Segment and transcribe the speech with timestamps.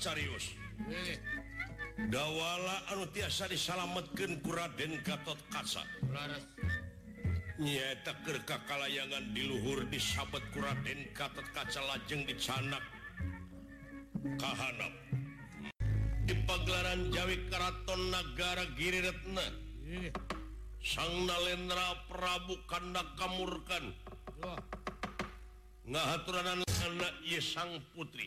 [0.00, 5.38] Cariusdakwala annutasa disalamatkan kudentot
[7.62, 12.74] Kaeta gerkaka layangan diluhur di sahabat kuden kattot kaca lajeng dicank
[14.40, 14.88] Kahana
[16.26, 19.12] di pagelaran Jawi Karatongara Gina
[20.82, 23.84] sangna Lendra Prabu Kanda Kamurkan
[25.86, 26.62] nggak hatnan
[27.44, 28.26] sang putri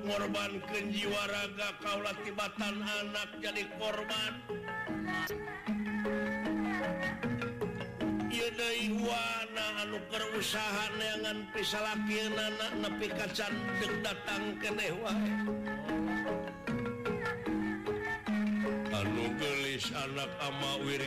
[0.00, 4.34] korban kejiwaraga kau labatan anak jadi kormat
[10.12, 13.48] kerusahannganpisa lagi anak nepi kaca
[13.80, 15.12] terdatang kewa
[19.00, 21.00] anu kelis anak ama wir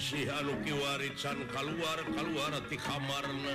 [0.00, 3.54] siuki warican kal keluar keluar di kamarna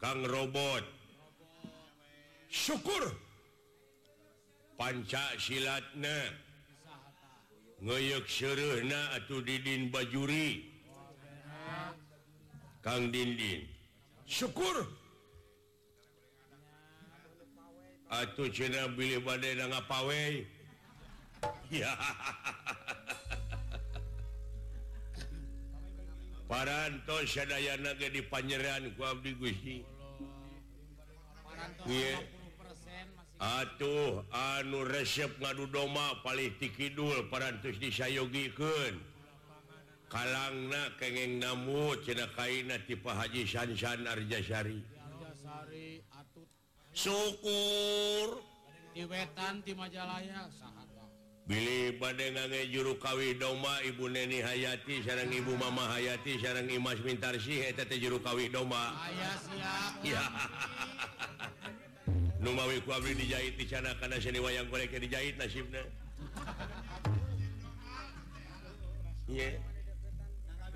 [0.00, 0.80] Kang robot
[2.48, 3.12] syukur
[4.80, 6.32] pancak silatnay
[8.24, 8.80] suruh
[9.12, 10.64] atau didin bajuri
[12.80, 13.68] Kang dindin
[14.24, 14.80] syukur
[18.08, 18.64] atauuh C
[18.96, 20.48] be badai apawei
[21.84, 22.59] ya hahaha
[26.50, 26.66] ga
[31.86, 38.58] diyeruh anu resep ngadudoma paling tikidul paraayoog
[40.12, 40.58] kallang
[41.38, 44.78] Namina tip Hajisanarsari
[46.90, 48.28] syukur
[48.90, 50.79] di wetan di majalayasan
[51.98, 58.94] badennge juukawi doma Ibu Neni Hayati sarang Ibu Ma Hayati sarang Imas mintar Syukawi doma
[62.40, 62.80] Numawi
[63.16, 65.80] dijahiti sana karenaang dijahib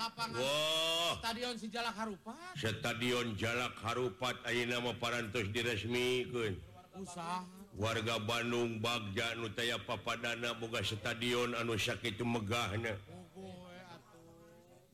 [0.00, 1.92] Stadion jalak
[3.84, 6.24] Harupat A nama para di resmi
[6.96, 7.12] us
[7.76, 12.74] warga Bandung Bagja nutaya papana buka stadion anusya itu megah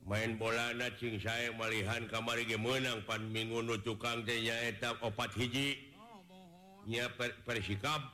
[0.07, 0.87] main bola na
[1.19, 5.87] saya melihathan kamari menangpan minggu nutukangnya hitap opat hiji
[7.47, 8.11] perrsikap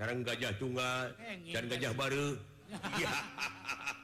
[0.00, 1.12] gajah tungga
[1.54, 2.32] gajah baru
[2.80, 3.92] haha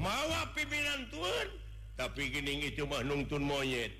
[0.00, 0.80] ma pimpin
[1.12, 1.48] Tuan
[1.92, 3.92] tapi ginii cuma nunungun moyet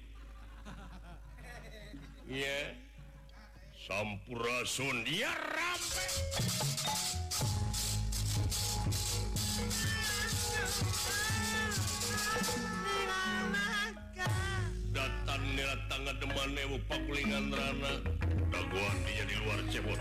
[3.85, 6.09] sura Sun dia rapai
[14.97, 15.45] datang
[15.93, 17.93] tangan depanwu pakulan Rana
[18.49, 20.01] kaguan dia di luar cebut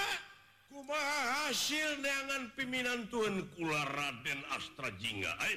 [0.69, 1.00] kuma
[1.45, 5.55] hasil dengan piminan Tuhankula Raden Astra Jinga Hai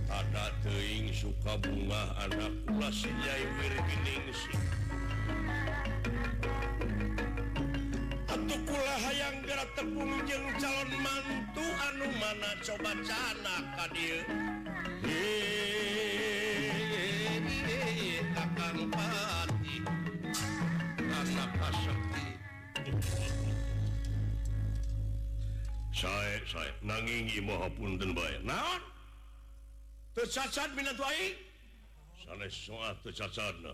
[0.08, 2.78] ada teing suka bunga anak pu
[8.28, 13.56] Hai atuhkulaha yang gerak terbunggung jelu-calon mantu anu mana coba canna
[13.86, 14.20] Adil
[18.34, 19.84] akan Hai
[25.94, 28.40] saya- saya nangingi maupun danmba Hai
[30.18, 30.58] terat
[32.58, 33.74] so suaatcacana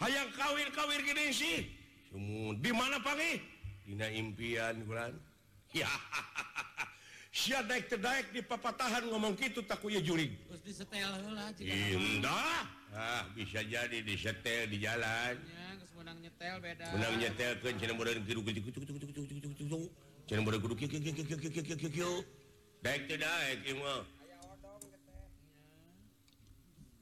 [0.00, 1.00] hay kawir-kawir
[1.34, 1.68] sih
[2.56, 3.16] di mana Pak
[3.90, 4.74] impian
[7.86, 10.34] terdaik di papa tahan ngomong kita takutnya Juli
[13.36, 15.36] bisa jadi di setel di jalan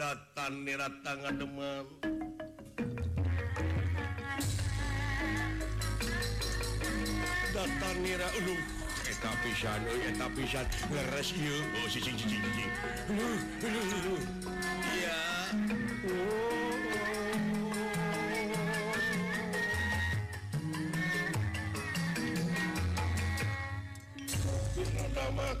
[0.00, 0.72] datan di
[1.04, 1.84] tangan demam
[7.52, 8.56] datan nira ulu
[9.04, 12.70] eta pisan euy eta pisan leres ieu oh cicing cicing cicing
[13.12, 14.22] uluh
[14.96, 15.20] iya
[16.08, 16.48] oh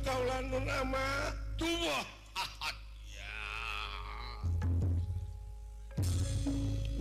[0.00, 1.06] Kau lanun ama
[1.58, 2.06] tubuh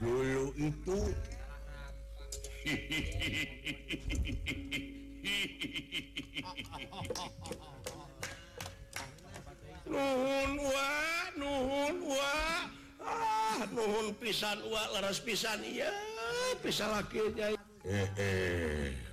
[0.00, 1.00] dulu itu
[13.04, 13.64] ah,
[14.20, 15.92] pisanras pisan Iya
[16.64, 17.46] pisan lagi aja
[17.88, 18.88] eh, eh.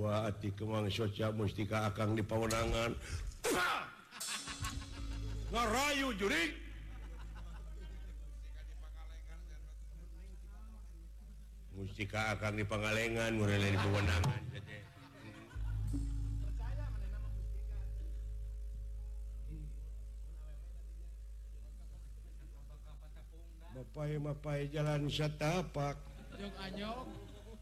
[0.00, 0.64] ke
[1.36, 2.96] mustika akan dipewenanganu
[6.16, 6.26] ju
[11.76, 13.76] mustika akan dipangenngan mulai
[23.92, 25.96] pewenanganpaapai jalanyapak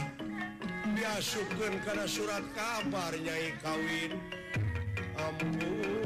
[0.99, 4.11] ya suukan karena surat kabarnya I kawin
[5.17, 6.05] ampun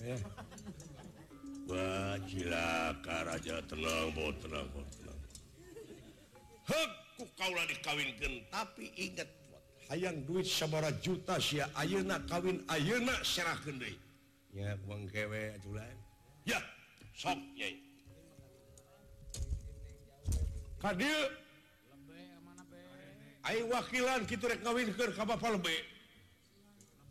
[0.00, 0.16] Eh.
[1.68, 3.60] wajilaraja
[7.36, 9.28] kaulah dikawinkan tapi igat
[9.92, 13.92] ayaang duit sabara juta si Ayyeuna kawin Ayyeuna Sede
[14.88, 15.60] Bangwek
[16.48, 16.60] ya
[20.80, 20.96] ka
[23.70, 24.96] wakilan gitu kawink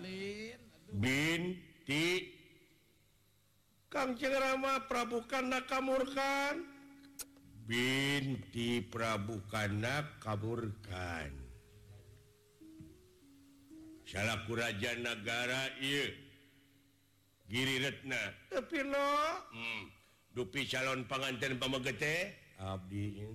[0.00, 0.54] li
[0.96, 1.42] bin
[3.90, 4.06] Ka
[4.86, 6.62] Prabuka Nakamurkan
[7.66, 11.34] binti Prabuka Na kaburkan
[14.06, 15.66] salakuraja negara
[17.50, 17.90] Gina
[18.46, 19.10] tapi lo
[19.50, 19.82] hmm.
[20.38, 23.34] dupi calon pananten pegete Abdidianteing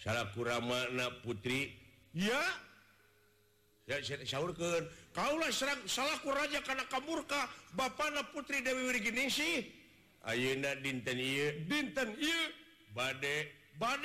[0.00, 0.58] salahku Ra
[1.22, 2.38] putriya
[3.84, 4.00] kau
[5.86, 7.42] salahku raja karena kamuurka
[7.76, 9.60] Bapakna putri Dewi begin sih
[10.24, 11.20] Auna dinten
[12.96, 13.20] bad
[13.76, 14.04] bad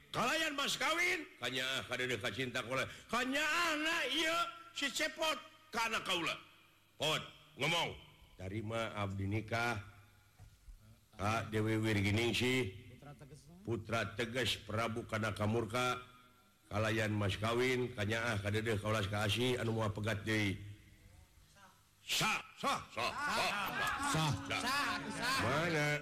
[0.11, 1.65] kaliankawin hanya
[2.35, 2.59] cinta
[3.15, 4.03] hanya anak
[5.71, 5.99] karena
[7.55, 7.83] ngomo
[8.35, 9.79] taima Abdi nikah
[11.15, 12.79] HDwWshi
[13.61, 15.93] Putra tegas Prabu Kan Kamurka
[16.67, 18.35] kallayan Maskawin kanya
[25.45, 26.01] mana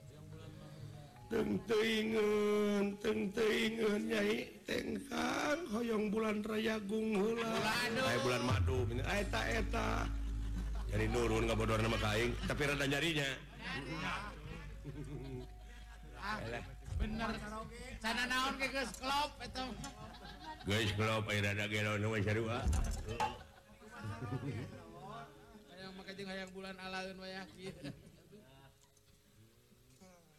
[1.37, 1.63] ong
[6.11, 9.23] bulan Raygung bulan madu eh,
[10.91, 11.47] jadi nurun
[12.03, 13.27] kain tapi rata jarinya
[17.01, 17.07] be
[26.53, 26.77] bulan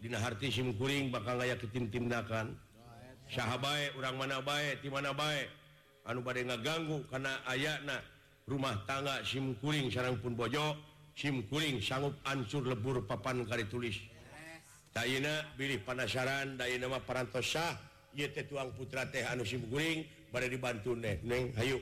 [0.00, 2.54] hatiing bakal layak ketimtimdakan
[3.24, 5.48] Sy baik orang mana baike di mana baik
[6.04, 7.96] anu bad nggak ganggu karena ayana
[8.44, 10.76] rumah tangga SIMling sarang pun bojo
[11.16, 13.96] SIMling sanggup ansur lebur papan kar tulis
[14.92, 21.72] Taina pilih panasarantuang put teh dibantu hay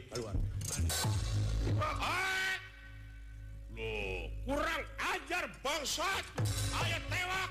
[4.47, 6.09] kurang ajar bangsa
[6.87, 7.51] ayat tewak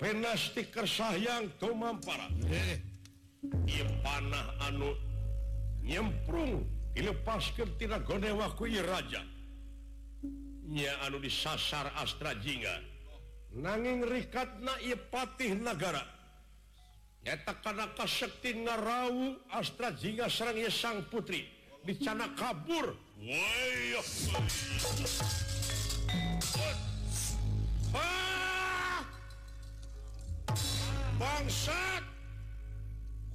[0.00, 2.80] stisayangpara eh.
[4.68, 4.94] anu
[5.84, 6.64] nyempung
[6.96, 7.44] ini pas
[7.78, 8.96] tidakwakui ja
[11.04, 12.80] anu di sasar Astra Jinga
[13.52, 14.72] nangingrikat na
[15.12, 16.00] patih negara
[17.26, 21.44] yarau Astra Jinga Serangnya sang putri
[21.84, 22.96] dincana kabur
[31.20, 31.44] bang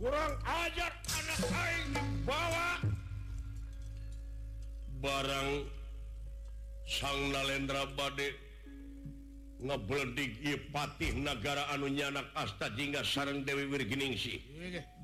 [0.02, 0.90] kurang ajak
[1.22, 1.40] anak
[2.26, 2.88] bawah Hai
[4.98, 5.52] barang
[6.90, 8.30] sangna Lendra Bade
[9.62, 14.42] ngebel digipatihgara anunyanak Asta Jinggassaran Dewi Wirgining sih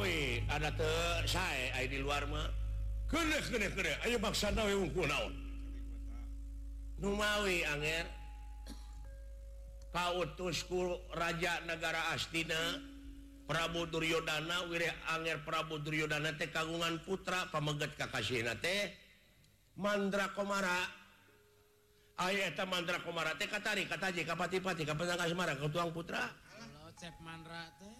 [0.00, 0.70] wi ada
[1.24, 2.46] saya di luarmawi
[9.90, 12.62] pau Tukul Rajagara Astina
[13.50, 14.78] Prabu Duryodana wir
[15.10, 18.46] Anger Prabu Duodana Te kagungan Putra pame Kakasi
[19.74, 20.78] mandra kemara
[22.70, 23.74] mandra kemara kata
[24.22, 26.30] Kapati-patimara ke tuang Putra
[27.24, 27.40] man
[27.82, 27.99] tuh